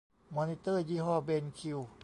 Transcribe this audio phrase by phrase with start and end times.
[0.35, 1.79] มอนิเตอร์ยี่ห้อเบนคิว